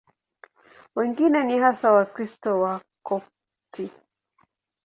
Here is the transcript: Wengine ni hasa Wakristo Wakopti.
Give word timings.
Wengine 0.95 1.43
ni 1.43 1.59
hasa 1.59 1.91
Wakristo 1.91 2.59
Wakopti. 2.61 3.91